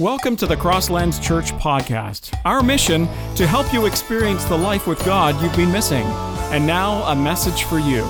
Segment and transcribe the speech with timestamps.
[0.00, 2.36] Welcome to the Crosslands Church podcast.
[2.44, 3.06] Our mission
[3.36, 6.02] to help you experience the life with God you've been missing.
[6.50, 8.02] And now, a message for you.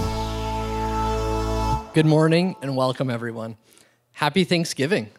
[1.93, 3.59] Good morning and welcome, everyone.
[4.13, 5.11] Happy Thanksgiving,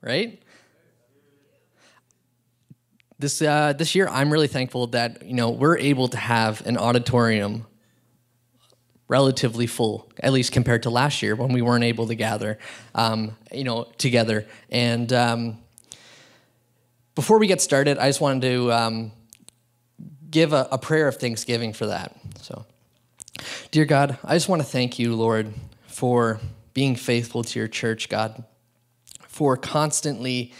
[0.00, 0.42] right?
[3.20, 6.78] This, uh, this year, I'm really thankful that you know we're able to have an
[6.78, 7.64] auditorium
[9.06, 12.58] relatively full, at least compared to last year when we weren't able to gather,
[12.96, 14.48] um, you know, together.
[14.68, 15.58] And um,
[17.18, 19.10] before we get started, I just wanted to um,
[20.30, 22.14] give a, a prayer of thanksgiving for that.
[22.42, 22.64] So,
[23.72, 25.52] dear God, I just want to thank you, Lord,
[25.88, 26.38] for
[26.74, 28.44] being faithful to your church, God,
[29.26, 30.52] for constantly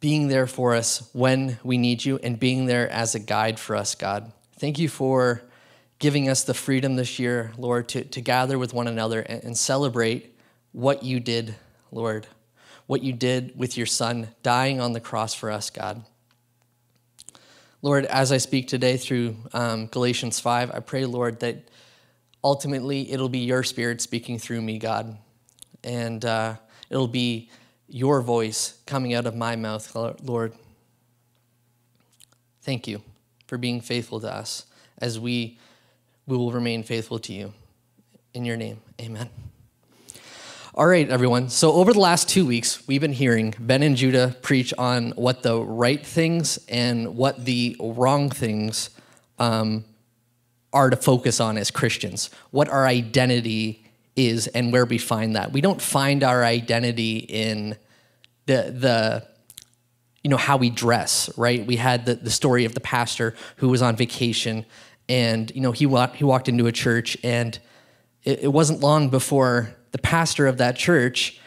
[0.00, 3.76] being there for us when we need you and being there as a guide for
[3.76, 4.32] us, God.
[4.58, 5.40] Thank you for
[6.00, 9.56] giving us the freedom this year, Lord, to, to gather with one another and, and
[9.56, 10.36] celebrate
[10.72, 11.54] what you did,
[11.92, 12.26] Lord,
[12.92, 16.04] what you did with your Son dying on the cross for us, God.
[17.80, 21.70] Lord, as I speak today through um, Galatians 5, I pray, Lord, that
[22.44, 25.16] ultimately it'll be your Spirit speaking through me, God.
[25.82, 26.56] And uh,
[26.90, 27.48] it'll be
[27.88, 30.52] your voice coming out of my mouth, Lord.
[32.60, 33.00] Thank you
[33.46, 34.66] for being faithful to us
[34.98, 35.58] as we
[36.26, 37.54] we will remain faithful to you.
[38.34, 39.30] In your name, amen.
[40.74, 41.50] All right, everyone.
[41.50, 45.42] So, over the last two weeks, we've been hearing Ben and Judah preach on what
[45.42, 48.88] the right things and what the wrong things
[49.38, 49.84] um,
[50.72, 53.84] are to focus on as Christians, what our identity
[54.16, 55.52] is, and where we find that.
[55.52, 57.76] We don't find our identity in
[58.46, 59.28] the, the
[60.24, 61.66] you know, how we dress, right?
[61.66, 64.64] We had the, the story of the pastor who was on vacation
[65.06, 67.58] and you know he walked he walked into a church and
[68.24, 71.40] it, it wasn't long before the pastor of that church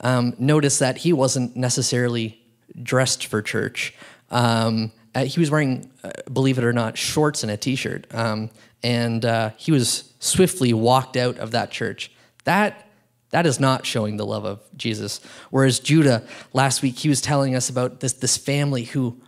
[0.00, 2.40] um, noticed that he wasn't necessarily
[2.82, 3.94] dressed for church.
[4.30, 8.06] Um, uh, he was wearing uh, believe it or not shorts and a t-shirt.
[8.14, 8.50] Um,
[8.82, 12.10] and uh, he was swiftly walked out of that church.
[12.44, 12.82] That
[13.30, 15.20] that is not showing the love of jesus.
[15.50, 19.20] Whereas judah last week he was telling us about this, this family who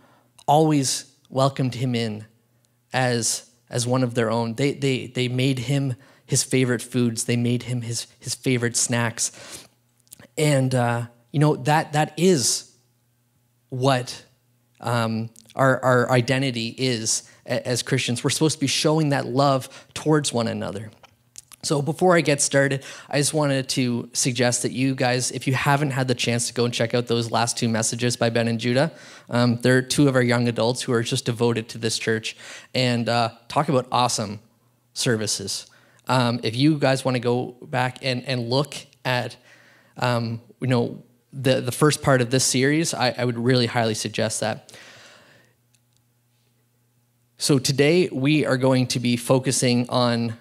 [0.47, 2.25] always welcomed him in
[2.93, 4.55] as as one of their own.
[4.55, 5.95] They, they, they made him
[6.29, 9.67] his favorite foods, they made him his, his favorite snacks.
[10.37, 12.71] And, uh, you know, that, that is
[13.69, 14.23] what
[14.79, 18.23] um, our, our identity is as Christians.
[18.23, 20.91] We're supposed to be showing that love towards one another.
[21.63, 25.55] So before I get started, I just wanted to suggest that you guys, if you
[25.55, 28.47] haven't had the chance to go and check out those last two messages by Ben
[28.47, 28.91] and Judah,
[29.31, 32.37] um, they're two of our young adults who are just devoted to this church
[32.75, 34.39] and uh, talk about awesome
[34.93, 35.68] services.
[36.09, 38.75] Um, if you guys want to go back and, and look
[39.05, 39.37] at,
[39.97, 43.93] um, you know, the, the first part of this series, I, I would really highly
[43.93, 44.75] suggest that.
[47.37, 50.33] So today we are going to be focusing on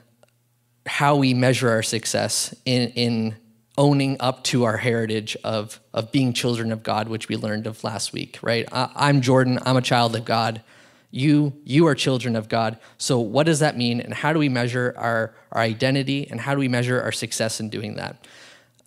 [0.86, 3.36] how we measure our success in, in
[3.76, 7.84] owning up to our heritage of, of being children of God, which we learned of
[7.84, 8.66] last week, right?
[8.72, 10.62] I, am Jordan, I'm a child of God.
[11.10, 12.78] You, you are children of God.
[12.98, 14.00] So, what does that mean?
[14.00, 16.28] And how do we measure our, our identity?
[16.30, 18.26] And how do we measure our success in doing that?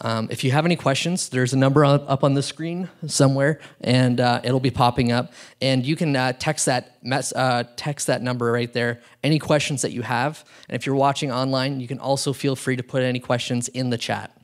[0.04, 4.20] Um, if you have any questions, there's a number up on the screen somewhere, and
[4.20, 5.32] uh, it'll be popping up.
[5.62, 9.02] And you can uh, text that mess, uh, text that number right there.
[9.24, 12.76] Any questions that you have, and if you're watching online, you can also feel free
[12.76, 14.36] to put any questions in the chat.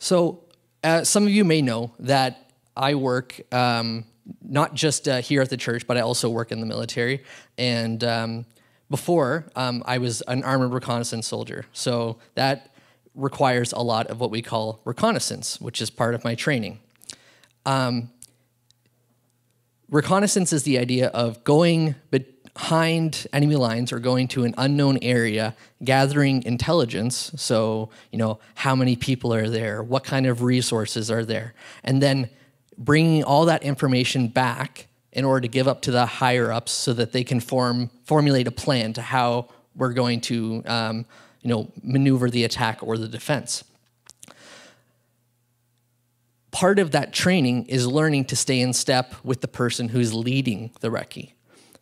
[0.00, 0.44] So,
[0.82, 4.04] uh, some of you may know that I work um,
[4.42, 7.22] not just uh, here at the church, but I also work in the military.
[7.56, 8.46] And um,
[8.90, 11.66] before, um, I was an armored reconnaissance soldier.
[11.72, 12.74] So that
[13.14, 16.78] requires a lot of what we call reconnaissance, which is part of my training.
[17.66, 18.10] Um,
[19.90, 25.54] reconnaissance is the idea of going behind enemy lines or going to an unknown area,
[25.84, 27.32] gathering intelligence.
[27.36, 29.82] So, you know, how many people are there?
[29.82, 31.54] What kind of resources are there?
[31.84, 32.30] And then
[32.78, 36.94] bringing all that information back in order to give up to the higher ups so
[36.94, 41.04] that they can form formulate a plan to how we're going to um,
[41.42, 43.64] you know, maneuver the attack or the defense.
[46.50, 50.70] Part of that training is learning to stay in step with the person who's leading
[50.80, 51.32] the recce.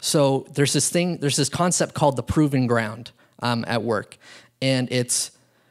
[0.01, 4.19] So there's this thing, there's this concept called the proven ground um, at work.
[4.61, 5.31] And it's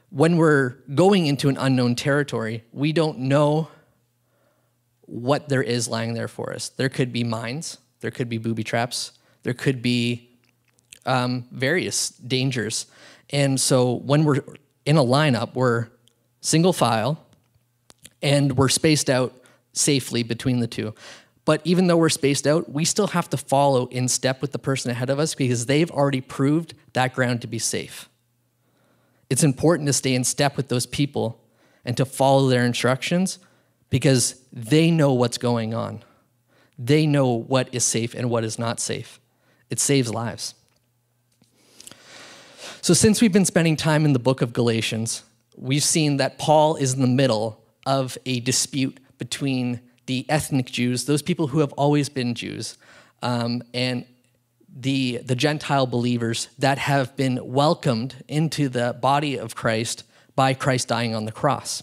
[0.10, 3.70] when we're going into an unknown territory, we don't know
[5.08, 6.70] what there is lying there for us.
[6.70, 9.12] There could be mines, there could be booby traps,
[9.44, 10.30] there could be
[11.06, 12.88] um, various dangers.
[13.30, 14.42] And so when we're
[14.86, 15.88] in a lineup, we're
[16.42, 17.24] single file
[18.22, 19.34] and we're spaced out
[19.74, 20.94] safely between the two.
[21.44, 24.60] But even though we're spaced out, we still have to follow in step with the
[24.60, 28.10] person ahead of us because they've already proved that ground to be safe.
[29.30, 31.40] It's important to stay in step with those people
[31.84, 33.38] and to follow their instructions
[33.90, 36.04] because they know what's going on.
[36.78, 39.20] They know what is safe and what is not safe.
[39.70, 40.56] It saves lives.
[42.82, 45.24] So, since we've been spending time in the book of Galatians,
[45.56, 51.06] we've seen that Paul is in the middle of a dispute between the ethnic Jews,
[51.06, 52.78] those people who have always been Jews,
[53.22, 54.06] um, and
[54.76, 60.04] the, the Gentile believers that have been welcomed into the body of Christ
[60.36, 61.82] by Christ dying on the cross.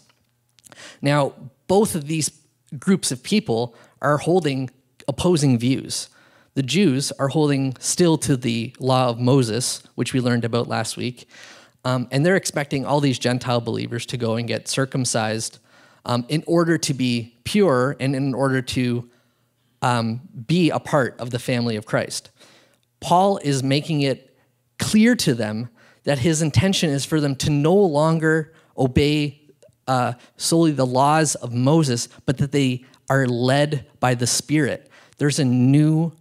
[1.01, 1.35] Now,
[1.67, 2.31] both of these
[2.79, 4.71] groups of people are holding
[5.09, 6.09] opposing views.
[6.55, 10.97] The Jews are holding still to the law of Moses, which we learned about last
[10.97, 11.29] week,
[11.85, 15.59] um, and they're expecting all these Gentile believers to go and get circumcised
[16.05, 19.09] um, in order to be pure and in order to
[19.81, 22.31] um, be a part of the family of Christ.
[23.01, 24.37] Paul is making it
[24.79, 25.69] clear to them
[26.05, 29.42] that his intention is for them to no longer obey
[29.87, 34.91] uh, solely the laws of Moses, but that they are led by the Spirit.
[35.19, 36.13] There's a new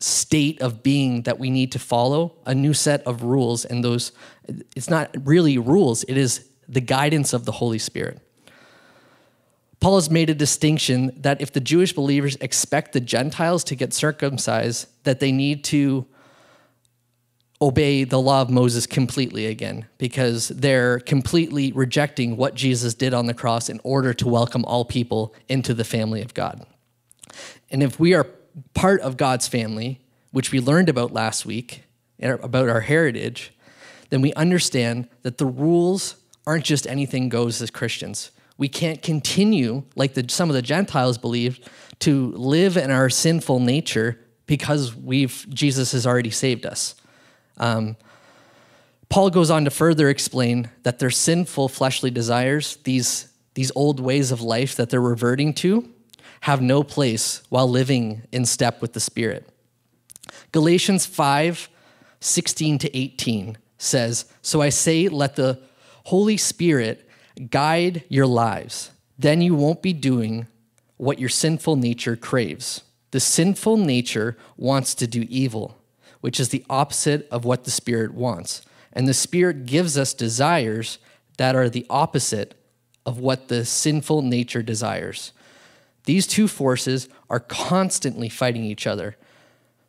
[0.00, 4.12] state of being that we need to follow, a new set of rules, and those,
[4.74, 8.20] it's not really rules, it is the guidance of the Holy Spirit.
[9.78, 13.92] Paul has made a distinction that if the Jewish believers expect the Gentiles to get
[13.92, 16.06] circumcised, that they need to
[17.62, 23.26] obey the law of Moses completely again because they're completely rejecting what Jesus did on
[23.26, 26.66] the cross in order to welcome all people into the family of God.
[27.70, 28.26] And if we are
[28.74, 30.00] part of God's family,
[30.32, 31.84] which we learned about last week,
[32.20, 33.52] er, about our heritage,
[34.10, 38.32] then we understand that the rules aren't just anything goes as Christians.
[38.58, 41.70] We can't continue, like the, some of the Gentiles believed,
[42.00, 46.96] to live in our sinful nature because we've Jesus has already saved us.
[47.58, 47.96] Um,
[49.08, 54.30] Paul goes on to further explain that their sinful fleshly desires, these, these old ways
[54.30, 55.88] of life that they're reverting to,
[56.40, 59.48] have no place while living in step with the Spirit.
[60.50, 61.68] Galatians 5
[62.20, 65.60] 16 to 18 says, So I say, let the
[66.04, 67.08] Holy Spirit
[67.50, 68.92] guide your lives.
[69.18, 70.46] Then you won't be doing
[70.96, 72.82] what your sinful nature craves.
[73.10, 75.76] The sinful nature wants to do evil
[76.22, 78.62] which is the opposite of what the Spirit wants.
[78.92, 80.98] And the Spirit gives us desires
[81.36, 82.54] that are the opposite
[83.04, 85.32] of what the sinful nature desires.
[86.04, 89.16] These two forces are constantly fighting each other.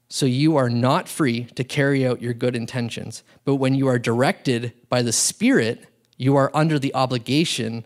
[0.09, 3.24] So you are not free to carry out your good intentions.
[3.45, 5.85] But when you are directed by the Spirit,
[6.18, 7.85] you are under the obligation,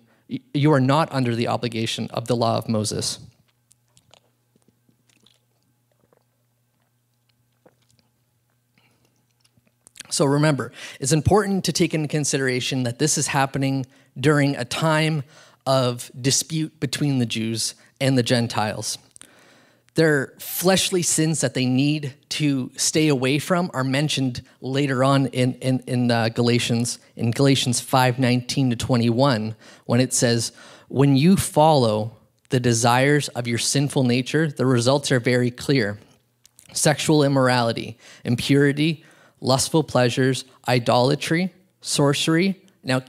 [0.54, 3.20] you are not under the obligation of the law of Moses.
[10.10, 13.86] So remember, it's important to take into consideration that this is happening
[14.20, 15.24] during a time
[15.66, 18.98] of dispute between the Jews and the Gentiles.
[19.96, 25.56] Their fleshly sins that they need to stay away from are mentioned later on in,
[25.56, 29.56] in, in uh, Galatians, in Galatians 5 19 to 21,
[29.86, 30.52] when it says,
[30.88, 32.16] When you follow
[32.50, 36.00] the desires of your sinful nature, the results are very clear
[36.74, 39.04] sexual immorality, impurity,
[39.40, 42.62] lustful pleasures, idolatry, sorcery.
[42.84, 43.02] Now,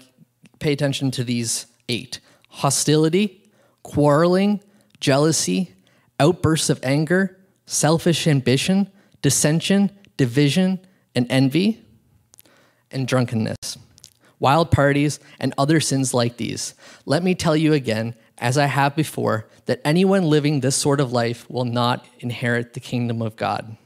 [0.59, 3.43] pay attention to these eight hostility,
[3.83, 4.61] quarreling,
[5.01, 5.73] jealousy,
[6.19, 8.91] outbursts of anger, selfish ambition,
[9.23, 10.81] dissension, division,
[11.15, 11.85] and envy,
[12.91, 13.79] and drunkenness,
[14.39, 16.75] wild parties, and other sins like these.
[17.07, 21.13] Let me tell you again, as I have before, that anyone living this sort of
[21.13, 23.77] life will not inherit the kingdom of God.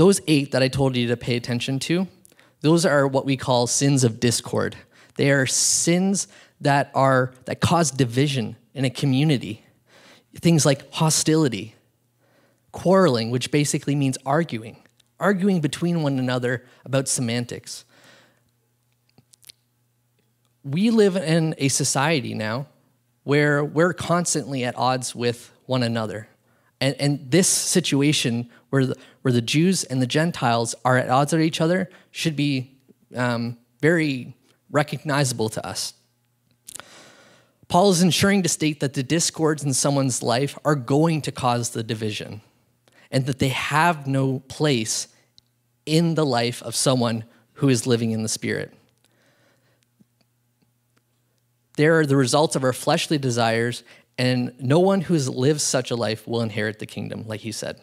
[0.00, 2.08] Those eight that I told you to pay attention to,
[2.62, 4.74] those are what we call sins of discord.
[5.16, 6.26] They are sins
[6.58, 9.62] that are that cause division in a community.
[10.34, 11.74] Things like hostility,
[12.72, 14.78] quarreling, which basically means arguing,
[15.18, 17.84] arguing between one another about semantics.
[20.64, 22.68] We live in a society now
[23.24, 26.26] where we're constantly at odds with one another.
[26.80, 31.32] And, and this situation where the, where the Jews and the Gentiles are at odds
[31.32, 32.76] with each other should be
[33.14, 34.34] um, very
[34.70, 35.94] recognizable to us.
[37.68, 41.70] Paul is ensuring to state that the discords in someone's life are going to cause
[41.70, 42.40] the division
[43.10, 45.08] and that they have no place
[45.86, 47.24] in the life of someone
[47.54, 48.72] who is living in the Spirit.
[51.76, 53.84] They are the results of our fleshly desires
[54.18, 57.80] and no one who lives such a life will inherit the kingdom, like he said.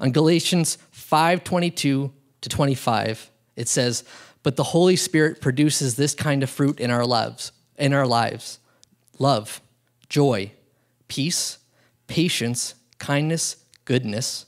[0.00, 4.04] On Galatians 5:22 to 25, it says,
[4.42, 8.58] But the Holy Spirit produces this kind of fruit in our lives, in our lives
[9.18, 9.60] love,
[10.08, 10.52] joy,
[11.08, 11.58] peace,
[12.06, 14.46] patience, kindness, goodness,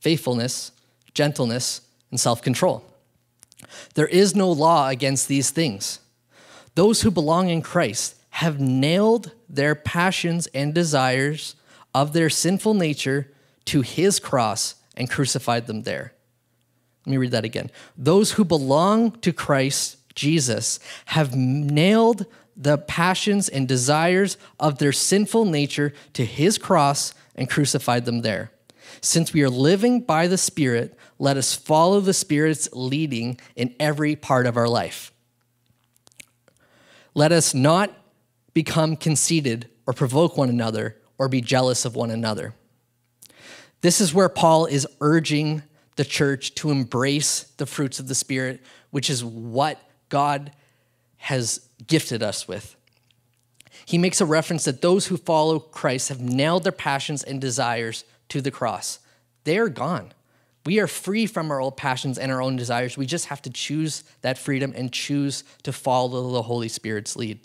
[0.00, 0.72] faithfulness,
[1.14, 2.84] gentleness, and self control.
[3.94, 6.00] There is no law against these things.
[6.74, 11.54] Those who belong in Christ have nailed their passions and desires
[11.94, 13.30] of their sinful nature
[13.66, 16.12] to his cross and crucified them there.
[17.06, 17.70] Let me read that again.
[17.96, 25.46] Those who belong to Christ Jesus have nailed the passions and desires of their sinful
[25.46, 28.52] nature to his cross and crucified them there.
[29.00, 34.14] Since we are living by the Spirit, let us follow the Spirit's leading in every
[34.14, 35.12] part of our life.
[37.14, 37.90] Let us not
[38.54, 42.54] become conceited or provoke one another or be jealous of one another.
[43.82, 45.62] This is where Paul is urging
[45.96, 48.60] the church to embrace the fruits of the Spirit,
[48.90, 50.52] which is what God
[51.18, 52.76] has gifted us with.
[53.84, 58.04] He makes a reference that those who follow Christ have nailed their passions and desires
[58.28, 59.00] to the cross.
[59.44, 60.12] They are gone.
[60.64, 62.96] We are free from our old passions and our own desires.
[62.96, 67.40] We just have to choose that freedom and choose to follow the Holy Spirit's lead.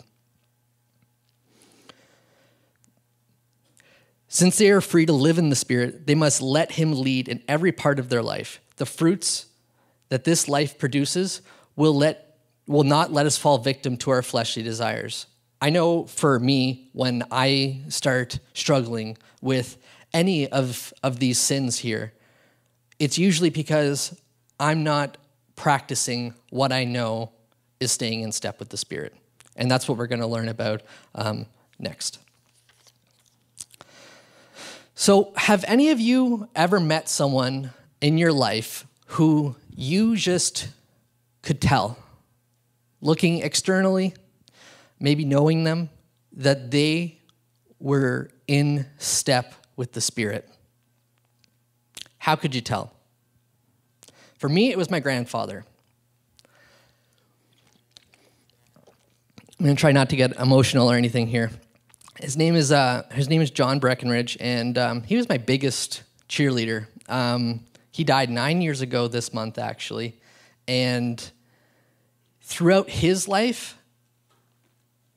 [4.28, 7.42] Since they are free to live in the Spirit, they must let Him lead in
[7.48, 8.60] every part of their life.
[8.76, 9.46] The fruits
[10.10, 11.40] that this life produces
[11.76, 15.26] will, let, will not let us fall victim to our fleshly desires.
[15.60, 19.78] I know for me, when I start struggling with
[20.12, 22.12] any of, of these sins here,
[22.98, 24.18] it's usually because
[24.60, 25.16] I'm not
[25.56, 27.32] practicing what I know
[27.80, 29.14] is staying in step with the Spirit.
[29.56, 30.82] And that's what we're going to learn about
[31.14, 31.46] um,
[31.78, 32.18] next.
[35.08, 37.70] So, have any of you ever met someone
[38.02, 40.68] in your life who you just
[41.40, 41.98] could tell,
[43.00, 44.12] looking externally,
[45.00, 45.88] maybe knowing them,
[46.34, 47.20] that they
[47.80, 50.46] were in step with the Spirit?
[52.18, 52.92] How could you tell?
[54.36, 55.64] For me, it was my grandfather.
[59.58, 61.50] I'm going to try not to get emotional or anything here.
[62.20, 66.02] His name is uh, his name is John Breckenridge, and um, he was my biggest
[66.28, 66.88] cheerleader.
[67.08, 67.60] Um,
[67.92, 70.20] he died nine years ago this month, actually,
[70.66, 71.30] and
[72.42, 73.78] throughout his life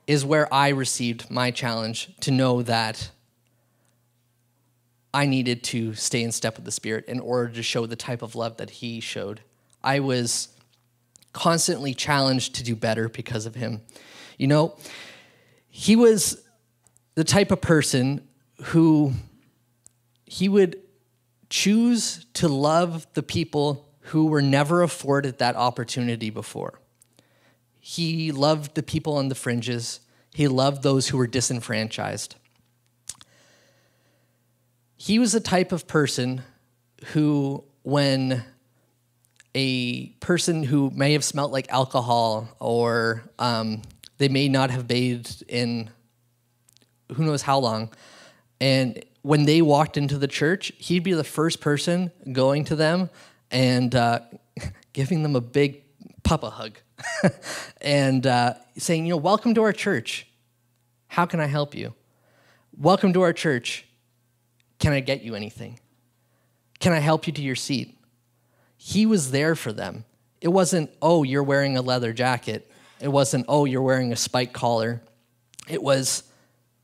[0.06, 3.10] is where I received my challenge to know that
[5.12, 8.22] I needed to stay in step with the Spirit in order to show the type
[8.22, 9.42] of love that he showed.
[9.84, 10.50] I was
[11.34, 13.82] constantly challenged to do better because of him.
[14.38, 14.76] You know,
[15.68, 16.44] he was
[17.16, 18.28] the type of person
[18.66, 19.14] who
[20.26, 20.78] he would
[21.50, 26.80] choose to love the people who were never afforded that opportunity before.
[27.80, 30.00] He loved the people on the fringes,
[30.34, 32.36] he loved those who were disenfranchised.
[34.96, 36.44] He was the type of person
[37.08, 38.46] who, when
[39.54, 43.82] a person who may have smelt like alcohol or um,
[44.20, 45.90] they may not have bathed in
[47.14, 47.90] who knows how long.
[48.60, 53.10] And when they walked into the church, he'd be the first person going to them
[53.50, 54.22] and uh,
[54.94, 55.84] giving them a big
[56.24, 56.78] papa hug
[57.82, 60.28] and uh, saying, you know, welcome to our church.
[61.08, 61.94] How can I help you?
[62.78, 63.86] Welcome to our church.
[64.80, 65.80] Can I get you anything?
[66.80, 67.98] Can I help you to your seat?
[68.78, 70.06] He was there for them.
[70.40, 72.72] It wasn't, oh, you're wearing a leather jacket.
[73.00, 75.02] It wasn't, oh, you're wearing a spike collar.
[75.68, 76.24] It was,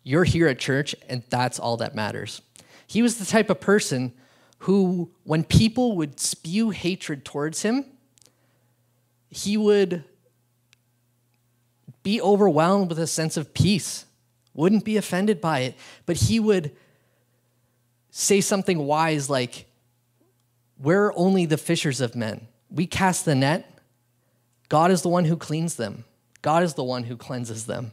[0.08, 2.42] you're here at church, and that's all that matters.
[2.88, 4.14] He was the type of person
[4.60, 7.84] who, when people would spew hatred towards him,
[9.30, 10.06] he would
[12.04, 14.06] be overwhelmed with a sense of peace,
[14.54, 16.72] wouldn't be offended by it, but he would
[18.10, 19.66] say something wise like,
[20.80, 22.48] We're only the fishers of men.
[22.72, 23.78] We cast the net.
[24.70, 26.06] God is the one who cleans them,
[26.42, 27.92] God is the one who cleanses them.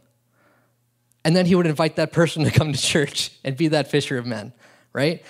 [1.25, 4.19] And then he would invite that person to come to church and be that fisher
[4.19, 4.53] of men,
[4.93, 5.25] right?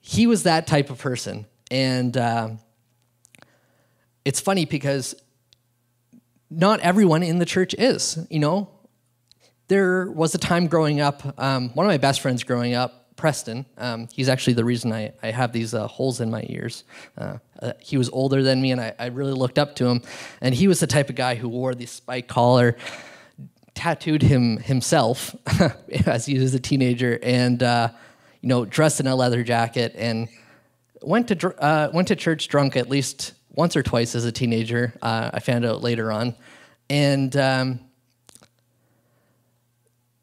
[0.00, 1.46] He was that type of person.
[1.70, 2.50] And uh,
[4.24, 5.14] it's funny because
[6.50, 8.68] not everyone in the church is, you know.
[9.68, 13.66] There was a time growing up, um, one of my best friends growing up, Preston,
[13.78, 16.84] um, he's actually the reason I, I have these uh, holes in my ears.
[17.16, 20.02] Uh, uh, he was older than me, and I, I, really looked up to him.
[20.40, 22.76] And he was the type of guy who wore the spike collar,
[23.74, 25.34] tattooed him himself
[26.06, 27.88] as he was a teenager, and uh,
[28.40, 30.28] you know, dressed in a leather jacket, and
[31.00, 34.94] went to uh, went to church drunk at least once or twice as a teenager.
[35.02, 36.34] Uh, I found out later on,
[36.90, 37.80] and um,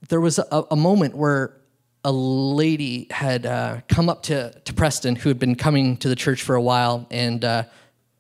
[0.10, 1.56] there was a, a, moment where
[2.04, 6.16] a lady had uh, come up to to Preston, who had been coming to the
[6.16, 7.64] church for a while, and uh,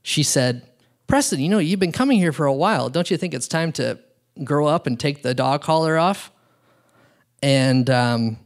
[0.01, 0.67] she said,
[1.07, 2.89] "Preston, you know, you've been coming here for a while.
[2.89, 3.99] Don't you think it's time to
[4.43, 6.31] grow up and take the dog collar off?"
[7.41, 8.37] And um,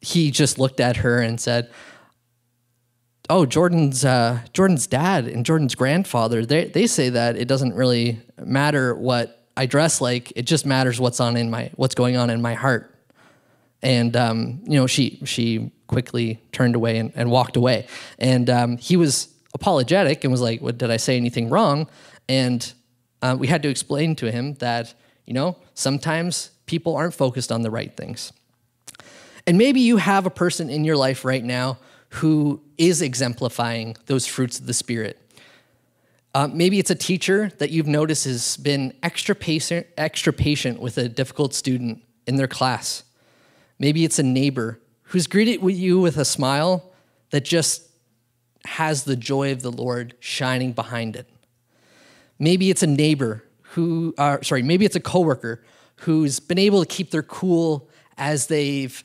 [0.00, 1.70] he just looked at her and said,
[3.28, 6.44] "Oh, Jordan's uh, Jordan's dad and Jordan's grandfather.
[6.46, 10.32] They they say that it doesn't really matter what I dress like.
[10.36, 12.92] It just matters what's on in my what's going on in my heart."
[13.82, 17.86] And um, you know, she she quickly turned away and, and walked away.
[18.18, 21.88] And um, he was apologetic and was like, "What did I say anything wrong?"
[22.28, 22.72] And
[23.26, 27.62] uh, we had to explain to him that you know sometimes people aren't focused on
[27.62, 28.32] the right things.
[29.46, 31.78] And maybe you have a person in your life right now
[32.20, 35.20] who is exemplifying those fruits of the Spirit.
[36.34, 40.98] Uh, maybe it's a teacher that you've noticed has been extra patient, extra patient with
[40.98, 43.04] a difficult student in their class.
[43.78, 46.92] Maybe it's a neighbor who's greeted you with a smile
[47.30, 47.88] that just
[48.64, 51.28] has the joy of the Lord shining behind it.
[52.38, 55.62] Maybe it's a neighbor who, uh, sorry, maybe it's a coworker
[55.96, 57.88] who's been able to keep their cool
[58.18, 59.02] as they've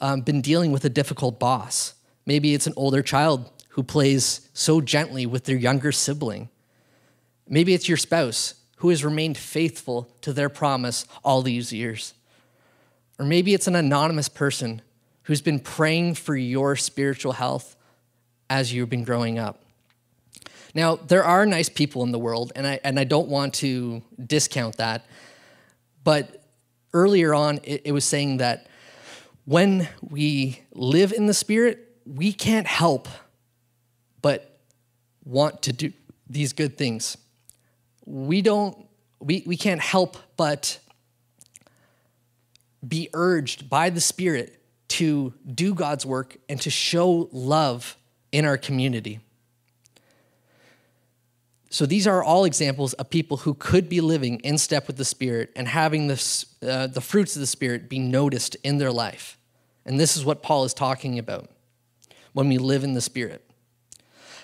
[0.00, 1.94] um, been dealing with a difficult boss.
[2.26, 6.48] Maybe it's an older child who plays so gently with their younger sibling.
[7.48, 12.14] Maybe it's your spouse who has remained faithful to their promise all these years.
[13.18, 14.82] Or maybe it's an anonymous person
[15.24, 17.76] who's been praying for your spiritual health
[18.48, 19.62] as you've been growing up.
[20.74, 24.02] Now, there are nice people in the world, and I, and I don't want to
[24.24, 25.06] discount that.
[26.04, 26.44] But
[26.92, 28.66] earlier on, it, it was saying that
[29.44, 33.08] when we live in the Spirit, we can't help
[34.22, 34.60] but
[35.24, 35.92] want to do
[36.28, 37.16] these good things.
[38.04, 38.86] We don't,
[39.18, 40.78] we, we can't help but
[42.86, 47.96] be urged by the Spirit to do God's work and to show love
[48.32, 49.20] in our community.
[51.72, 55.04] So these are all examples of people who could be living in step with the
[55.04, 59.38] Spirit and having this, uh, the fruits of the Spirit be noticed in their life.
[59.86, 61.48] And this is what Paul is talking about
[62.32, 63.48] when we live in the Spirit.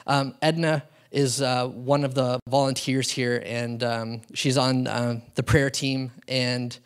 [0.06, 5.42] Um, Edna is uh, one of the volunteers here, and um, she's on uh, the
[5.42, 6.78] prayer team, and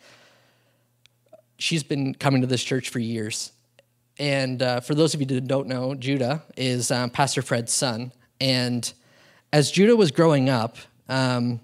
[1.59, 3.51] she's been coming to this church for years.
[4.17, 8.11] And uh, for those of you who don't know, Judah is um, Pastor Fred's son.
[8.39, 8.91] And
[9.53, 10.77] as Judah was growing up,
[11.09, 11.59] um,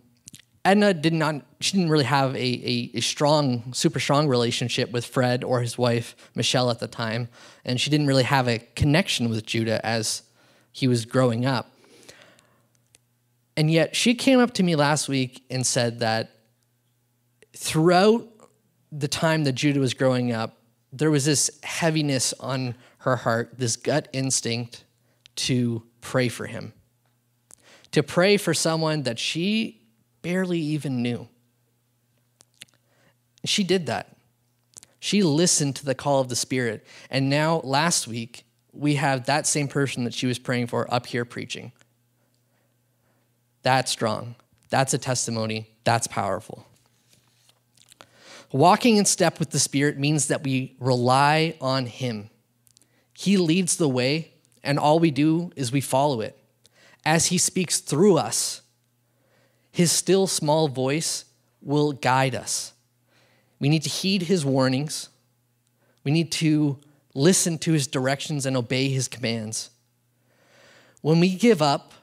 [0.66, 5.06] Edna did not, she didn't really have a, a, a, strong, super strong relationship with
[5.06, 7.30] Fred or his wife, Michelle, at the time.
[7.64, 10.24] And she didn't really have a connection with Judah as
[10.74, 11.72] he was growing up.
[13.56, 16.32] And yet she came up to me last week and said that
[17.56, 18.28] throughout
[18.92, 20.58] the time that Judah was growing up,
[20.92, 24.84] there was this heaviness on her heart, this gut instinct
[25.36, 26.74] to pray for him
[27.92, 29.82] to pray for someone that she
[30.22, 31.28] barely even knew.
[33.46, 34.18] She did that.
[35.00, 36.86] She listened to the call of the Spirit.
[37.10, 41.06] And now, last week, we have that same person that she was praying for up
[41.06, 41.72] here preaching.
[43.64, 44.36] That's strong.
[44.70, 45.70] That's a testimony.
[45.84, 46.66] That's powerful.
[48.52, 52.30] Walking in step with the Spirit means that we rely on Him.
[53.14, 56.38] He leads the way, and all we do is we follow it
[57.08, 58.62] as he speaks through us,
[59.72, 61.24] his still small voice
[61.62, 62.74] will guide us.
[63.62, 65.08] We need to heed his warnings.
[66.04, 66.78] We need to
[67.14, 69.70] listen to his directions and obey his commands.
[71.02, 71.94] When we give up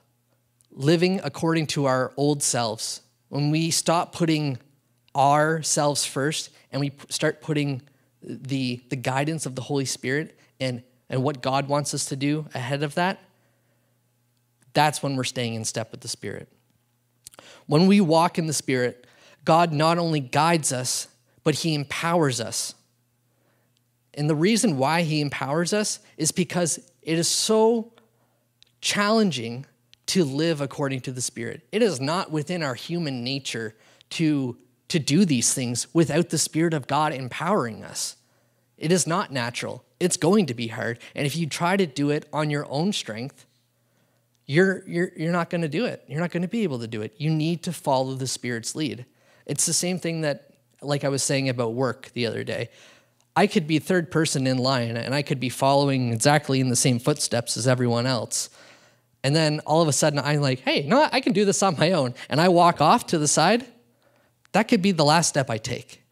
[0.73, 4.57] living according to our old selves, when we stop putting
[5.15, 7.83] ourselves first and we start putting
[8.23, 12.47] the, the guidance of the Holy Spirit and, and what God wants us to do
[12.55, 13.19] ahead of that,
[14.75, 16.49] that's when we're staying in step with the Spirit.
[17.67, 19.07] When we walk in the Spirit,
[19.45, 21.09] God not only guides us,
[21.43, 22.75] but He empowers us.
[24.13, 27.93] And the reason why He empowers us is because it is so
[28.81, 29.67] challenging
[30.07, 31.67] to live according to the Spirit.
[31.73, 33.75] It is not within our human nature
[34.11, 34.57] to,
[34.89, 38.17] to do these things without the Spirit of God empowering us.
[38.77, 39.85] It is not natural.
[40.01, 40.99] It's going to be hard.
[41.15, 43.47] And if you try to do it on your own strength,
[44.47, 46.05] you're, you're, you're not going to do it.
[46.07, 47.15] You're not going to be able to do it.
[47.19, 49.07] You need to follow the Spirit's lead.
[49.47, 50.51] It's the same thing that
[50.85, 52.69] like I was saying about work the other day.
[53.37, 56.77] I could be third person in line and I could be following exactly in the
[56.77, 58.51] same footsteps as everyone else.
[59.25, 61.77] And then all of a sudden I'm like, hey, no, I can do this on
[61.79, 62.15] my own.
[62.29, 63.67] And I walk off to the side.
[64.53, 66.03] That could be the last step I take.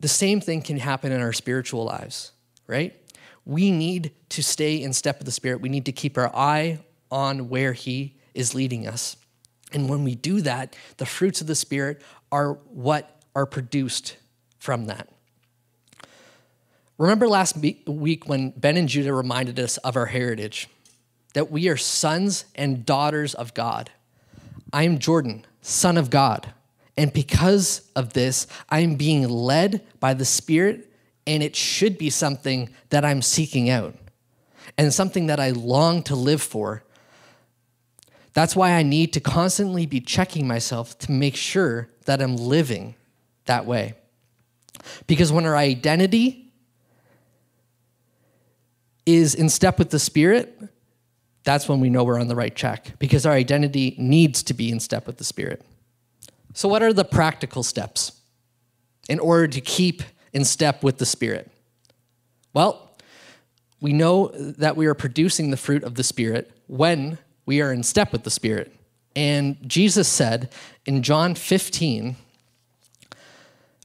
[0.00, 2.32] The same thing can happen in our spiritual lives,
[2.66, 2.96] right?
[3.50, 5.60] We need to stay in step with the Spirit.
[5.60, 6.78] We need to keep our eye
[7.10, 9.16] on where He is leading us.
[9.72, 14.16] And when we do that, the fruits of the Spirit are what are produced
[14.60, 15.08] from that.
[16.96, 20.68] Remember last week when Ben and Judah reminded us of our heritage,
[21.34, 23.90] that we are sons and daughters of God.
[24.72, 26.54] I am Jordan, son of God.
[26.96, 30.89] And because of this, I am being led by the Spirit,
[31.26, 33.94] and it should be something that I'm seeking out
[34.78, 36.82] and something that I long to live for.
[38.32, 42.94] That's why I need to constantly be checking myself to make sure that I'm living
[43.46, 43.94] that way.
[45.06, 46.52] Because when our identity
[49.04, 50.58] is in step with the Spirit,
[51.44, 54.70] that's when we know we're on the right track because our identity needs to be
[54.70, 55.64] in step with the Spirit.
[56.54, 58.12] So, what are the practical steps
[59.08, 60.02] in order to keep
[60.32, 61.50] in step with the Spirit?
[62.52, 62.90] Well,
[63.80, 67.82] we know that we are producing the fruit of the Spirit when we are in
[67.82, 68.72] step with the Spirit.
[69.16, 70.52] And Jesus said
[70.86, 72.16] in John 15,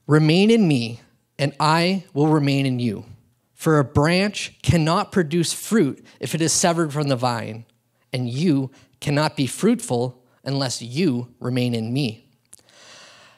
[0.08, 1.02] Remain in me,
[1.40, 3.06] and I will remain in you.
[3.54, 7.66] For a branch cannot produce fruit if it is severed from the vine,
[8.14, 12.28] and you cannot be fruitful unless you remain in me.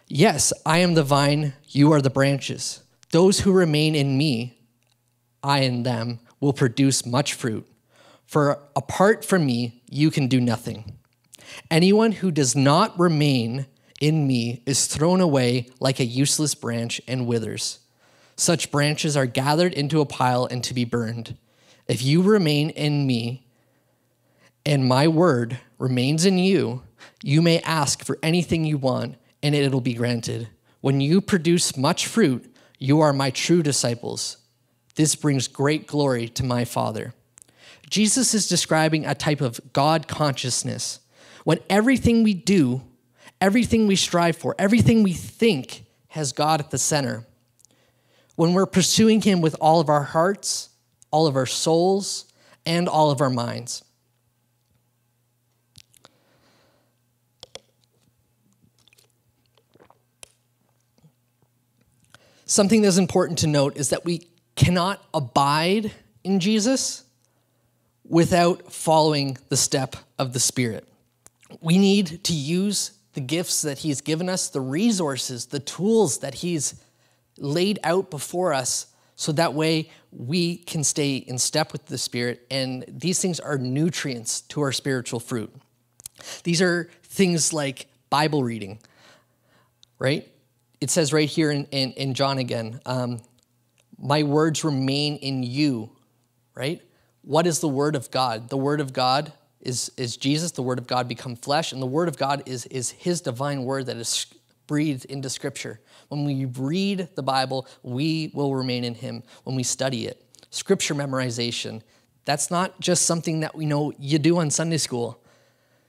[0.08, 2.82] Yes, I am the vine, you are the branches.
[3.12, 4.58] Those who remain in me,
[5.44, 7.68] I in them, will produce much fruit.
[8.26, 10.98] For apart from me, you can do nothing.
[11.72, 13.68] Anyone who does not remain
[14.02, 17.80] in me is thrown away like a useless branch and withers.
[18.36, 21.38] Such branches are gathered into a pile and to be burned.
[21.88, 23.48] If you remain in me
[24.66, 26.84] and my word remains in you,
[27.24, 30.50] you may ask for anything you want and it'll be granted.
[30.82, 34.38] When you produce much fruit, you are my true disciples.
[34.96, 37.14] This brings great glory to my Father.
[37.90, 41.00] Jesus is describing a type of God consciousness
[41.44, 42.82] when everything we do,
[43.40, 47.26] everything we strive for, everything we think has God at the center.
[48.36, 50.70] When we're pursuing Him with all of our hearts,
[51.12, 52.26] all of our souls,
[52.66, 53.84] and all of our minds.
[62.50, 65.92] Something that's important to note is that we cannot abide
[66.24, 67.04] in Jesus
[68.08, 70.88] without following the step of the Spirit.
[71.60, 76.36] We need to use the gifts that He's given us, the resources, the tools that
[76.36, 76.82] He's
[77.38, 82.48] laid out before us, so that way we can stay in step with the Spirit.
[82.50, 85.54] And these things are nutrients to our spiritual fruit.
[86.44, 88.80] These are things like Bible reading,
[90.00, 90.32] right?
[90.80, 93.22] It says right here in, in, in John again, um,
[93.98, 95.92] my words remain in you,
[96.54, 96.82] right?
[97.28, 98.48] what is the Word of God?
[98.48, 101.88] The Word of God is, is Jesus, the Word of God become flesh, and the
[101.88, 104.28] Word of God is, is His divine Word that is
[104.66, 105.82] breathed into Scripture.
[106.08, 110.24] When we read the Bible, we will remain in Him when we study it.
[110.52, 111.82] Scripture memorization,
[112.24, 115.22] that's not just something that we know you do on Sunday school.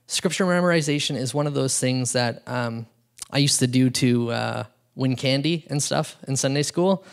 [0.09, 2.85] Scripture memorization is one of those things that um,
[3.31, 4.65] I used to do to uh,
[4.99, 7.05] win candy and stuff in Sunday school.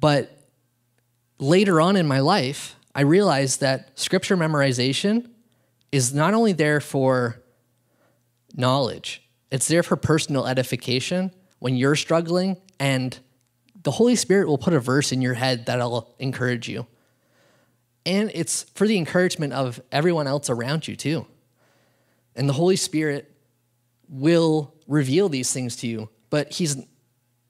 [0.00, 0.36] But
[1.38, 5.30] later on in my life, I realized that scripture memorization
[5.92, 7.40] is not only there for
[8.54, 9.22] knowledge,
[9.52, 13.16] it's there for personal edification when you're struggling, and
[13.84, 16.86] the Holy Spirit will put a verse in your head that'll encourage you.
[18.04, 21.24] And it's for the encouragement of everyone else around you, too.
[22.34, 23.32] And the Holy Spirit
[24.08, 26.76] will reveal these things to you, but He's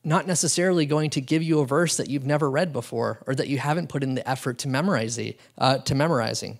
[0.04, 3.48] not necessarily going to give you a verse that you've never read before or that
[3.48, 5.18] you haven't put in the effort to memorize
[5.58, 6.58] uh, to memorizing.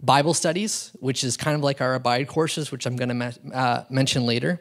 [0.00, 3.84] Bible studies, which is kind of like our abide courses, which I'm going to uh,
[3.88, 4.60] mention later.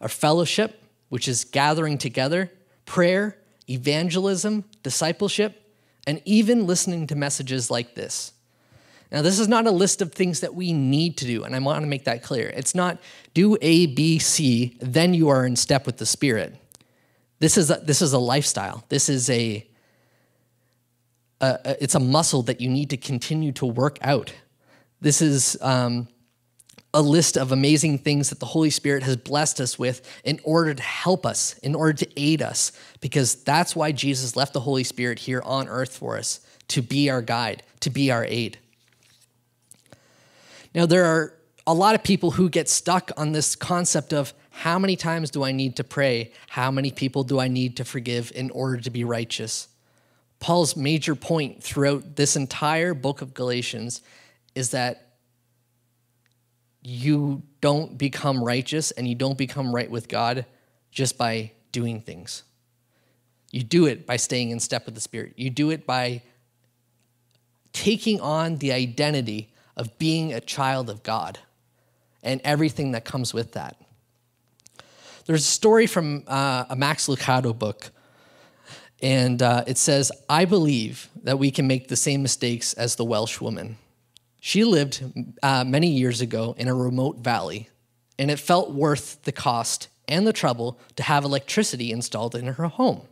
[0.00, 2.52] Our fellowship, which is gathering together.
[2.84, 3.36] Prayer,
[3.68, 5.60] evangelism, discipleship,
[6.06, 8.32] and even listening to messages like this.
[9.10, 11.58] Now, this is not a list of things that we need to do, and I
[11.58, 12.48] want to make that clear.
[12.48, 12.98] It's not
[13.34, 16.56] do A, B, C, then you are in step with the Spirit.
[17.38, 18.84] This is a, this is a lifestyle.
[18.88, 19.66] This is a,
[21.40, 24.32] a, it's a muscle that you need to continue to work out.
[25.00, 26.08] This is um,
[26.94, 30.72] a list of amazing things that the Holy Spirit has blessed us with in order
[30.72, 34.84] to help us, in order to aid us, because that's why Jesus left the Holy
[34.84, 38.58] Spirit here on earth for us to be our guide, to be our aid.
[40.74, 41.34] Now, there are
[41.66, 45.44] a lot of people who get stuck on this concept of how many times do
[45.44, 46.32] I need to pray?
[46.48, 49.68] How many people do I need to forgive in order to be righteous?
[50.40, 54.00] Paul's major point throughout this entire book of Galatians
[54.54, 55.18] is that
[56.80, 60.46] you don't become righteous and you don't become right with God
[60.90, 62.42] just by doing things.
[63.52, 65.34] You do it by staying in step with the Spirit.
[65.36, 66.22] You do it by
[67.74, 71.40] taking on the identity of being a child of God
[72.22, 73.76] and everything that comes with that.
[75.26, 77.90] There's a story from uh, a Max Lucado book,
[79.02, 83.04] and uh, it says, I believe that we can make the same mistakes as the
[83.04, 83.76] Welsh woman.
[84.40, 85.02] She lived
[85.42, 87.68] uh, many years ago in a remote valley,
[88.16, 92.68] and it felt worth the cost and the trouble to have electricity installed in her
[92.68, 93.02] home.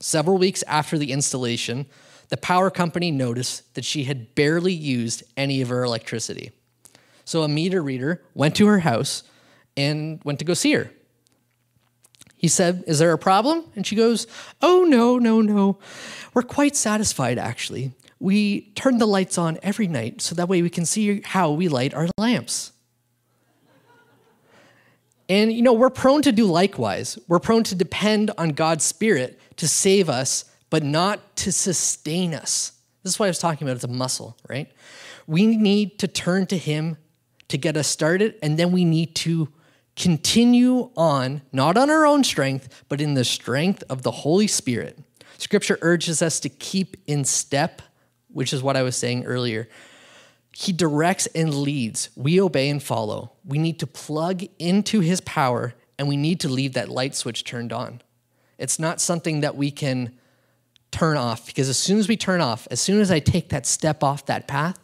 [0.00, 1.86] Several weeks after the installation,
[2.28, 6.52] the power company noticed that she had barely used any of her electricity.
[7.24, 9.24] So a meter reader went to her house
[9.76, 10.92] and went to go see her.
[12.42, 13.64] He said, Is there a problem?
[13.74, 14.26] And she goes,
[14.60, 15.78] Oh, no, no, no.
[16.34, 20.70] We're quite satisfied, actually we turn the lights on every night so that way we
[20.70, 22.70] can see how we light our lamps.
[25.28, 27.18] And, you know, we're prone to do likewise.
[27.26, 32.72] We're prone to depend on God's Spirit to save us, but not to sustain us.
[33.02, 33.74] This is what I was talking about.
[33.74, 34.70] It's a muscle, right?
[35.26, 36.98] We need to turn to Him
[37.48, 39.48] to get us started, and then we need to
[40.02, 44.98] continue on, not on our own strength, but in the strength of the Holy Spirit.
[45.38, 47.82] Scripture urges us to keep in step
[48.32, 49.68] which is what I was saying earlier.
[50.54, 52.10] He directs and leads.
[52.16, 53.32] We obey and follow.
[53.44, 57.44] We need to plug into his power and we need to leave that light switch
[57.44, 58.02] turned on.
[58.58, 60.16] It's not something that we can
[60.90, 63.66] turn off because as soon as we turn off, as soon as I take that
[63.66, 64.78] step off that path,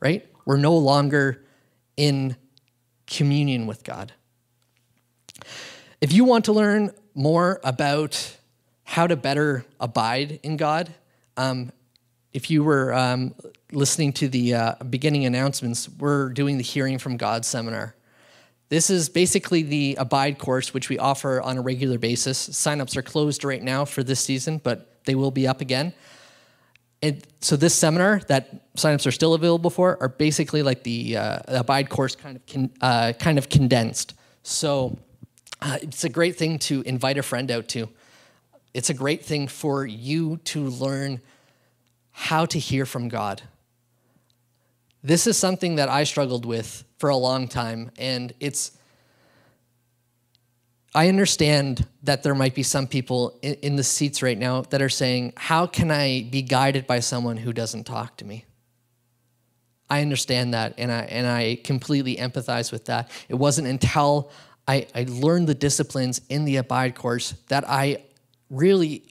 [0.00, 1.44] right, we're no longer
[1.96, 2.36] in
[3.10, 4.12] communion with God.
[6.00, 8.36] If you want to learn more about
[8.84, 10.94] how to better abide in God,
[11.36, 11.72] um,
[12.32, 13.34] if you were um,
[13.72, 17.94] listening to the uh, beginning announcements, we're doing the Hearing from God seminar.
[18.68, 22.48] This is basically the Abide course, which we offer on a regular basis.
[22.48, 25.92] Signups are closed right now for this season, but they will be up again.
[27.02, 31.38] And so this seminar that signups are still available for are basically like the uh,
[31.48, 34.14] Abide course kind of con- uh, kind of condensed.
[34.42, 34.98] So
[35.62, 37.88] uh, it's a great thing to invite a friend out to.
[38.74, 41.20] It's a great thing for you to learn
[42.12, 43.42] how to hear from God.
[45.02, 48.72] This is something that I struggled with for a long time, and it's.
[50.94, 54.88] I understand that there might be some people in, the seats right now that are
[54.88, 58.44] saying, How can I be guided by someone who doesn't talk to me?
[59.88, 63.10] I understand that, and I, and I completely empathize with that.
[63.28, 64.30] It wasn't until
[64.66, 68.04] I, I learned the disciplines in the Abide course that I
[68.50, 69.04] really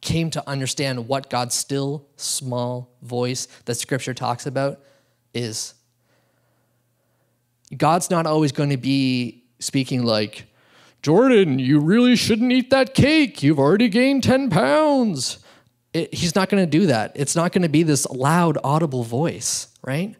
[0.00, 4.80] came to understand what God's still small voice that scripture talks about
[5.32, 5.74] is.
[7.74, 10.46] God's not always going to be speaking like,
[11.02, 13.42] Jordan, you really shouldn't eat that cake.
[13.42, 15.38] You've already gained 10 pounds.
[15.92, 17.12] It, he's not going to do that.
[17.16, 20.14] It's not going to be this loud, audible voice, right?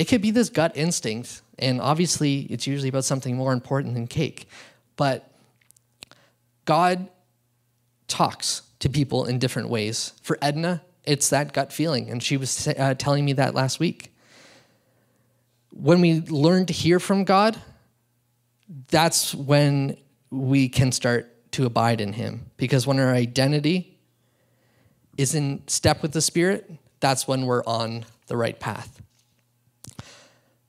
[0.00, 1.42] It could be this gut instinct.
[1.58, 4.48] And obviously, it's usually about something more important than cake.
[4.96, 5.30] But
[6.64, 7.08] God
[8.08, 10.12] talks to people in different ways.
[10.22, 14.12] For Edna, it's that gut feeling, and she was uh, telling me that last week.
[15.70, 17.60] When we learn to hear from God,
[18.88, 19.96] that's when
[20.30, 22.50] we can start to abide in Him.
[22.56, 23.98] Because when our identity
[25.16, 29.00] is in step with the Spirit, that's when we're on the right path.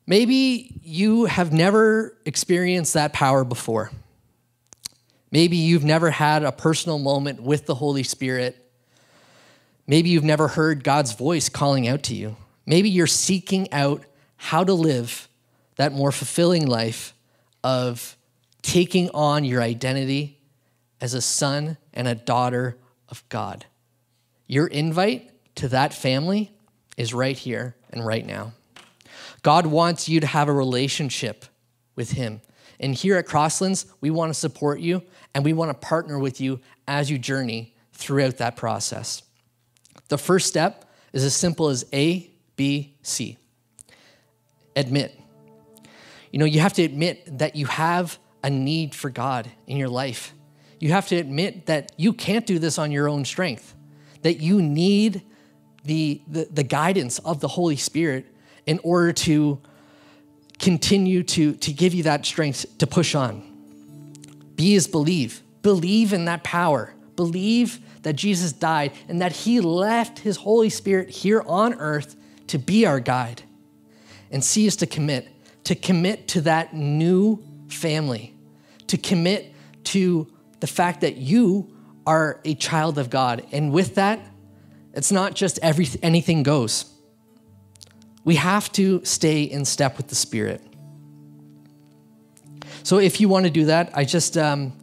[0.06, 3.92] Maybe you have never experienced that power before.
[5.32, 8.56] Maybe you've never had a personal moment with the Holy Spirit.
[9.86, 12.38] Maybe you've never heard God's voice calling out to you.
[12.66, 14.04] Maybe you're seeking out
[14.38, 15.28] how to live
[15.76, 17.14] that more fulfilling life
[17.64, 18.17] of
[18.68, 20.38] taking on your identity
[21.00, 22.78] as a son and a daughter
[23.08, 23.66] of God.
[24.46, 26.52] Your invite to that family
[26.98, 28.52] is right here and right now.
[29.42, 31.46] God wants you to have a relationship
[31.96, 32.42] with Him.
[32.78, 35.02] And here at Crosslands, we want to support you
[35.34, 39.24] and we want to partner with you as you journey throughout that process.
[40.10, 43.38] The first step is as simple as A, B, C.
[44.76, 45.18] Admit
[46.32, 49.90] You know, you have to admit that you have a need for God in your
[49.90, 50.34] life.
[50.80, 53.74] You have to admit that you can't do this on your own strength,
[54.22, 55.24] that you need
[55.84, 58.28] the, the, the guidance of the Holy Spirit
[58.66, 59.60] in order to
[60.60, 63.44] continue to, to give you that strength to push on.
[64.56, 65.42] Be as believe.
[65.62, 66.94] Believe in that power.
[67.16, 72.16] Believe that Jesus died and that he left his Holy Spirit here on earth
[72.48, 73.44] to be our guide.
[74.30, 75.30] And see us to commit,
[75.64, 78.34] to commit to that new family,
[78.88, 79.54] to commit
[79.86, 80.28] to
[80.60, 81.76] the fact that you
[82.06, 83.46] are a child of God.
[83.52, 84.20] And with that,
[84.94, 86.86] it's not just every, anything goes.
[88.24, 90.62] We have to stay in step with the Spirit.
[92.84, 94.74] So if you want to do that, I just um,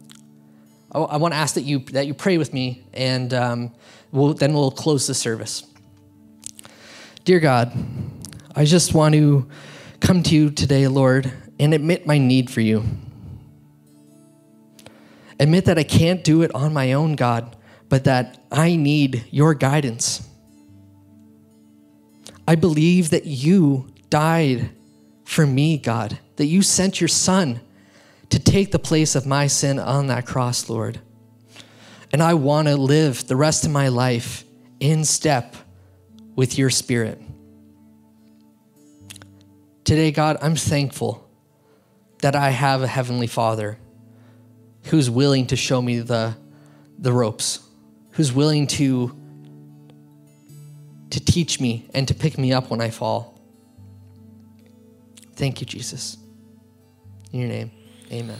[0.91, 3.71] I, I want to ask that you that you pray with me, and um,
[4.11, 5.65] we'll, then we'll close the service.
[7.23, 7.71] Dear God,
[8.55, 9.47] I just want to
[9.99, 12.83] come to you today, Lord, and admit my need for you.
[15.39, 17.55] Admit that I can't do it on my own, God,
[17.89, 20.27] but that I need your guidance.
[22.47, 24.69] I believe that you died
[25.23, 27.59] for me, God, that you sent your son
[28.29, 30.99] to take the place of my sin on that cross, Lord.
[32.11, 34.45] And I want to live the rest of my life
[34.79, 35.55] in step
[36.35, 37.21] with your spirit.
[39.83, 41.24] Today, God, I'm thankful
[42.25, 43.77] that I have a heavenly Father
[44.85, 46.35] who's willing to show me the,
[46.97, 47.59] the ropes,
[48.13, 49.15] who's willing to,
[51.11, 53.39] to teach me and to pick me up when I fall.
[55.35, 56.17] Thank you, Jesus.
[57.31, 57.69] In your name,
[58.11, 58.39] amen.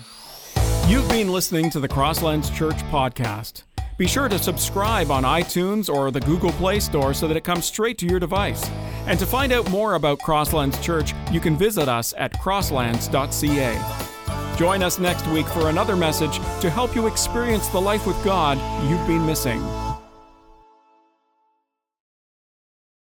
[0.87, 3.61] You've been listening to the Crosslands Church podcast.
[3.97, 7.65] Be sure to subscribe on iTunes or the Google Play Store so that it comes
[7.65, 8.69] straight to your device.
[9.07, 14.57] And to find out more about Crosslands Church, you can visit us at crosslands.ca.
[14.57, 18.57] Join us next week for another message to help you experience the life with God
[18.89, 19.61] you've been missing.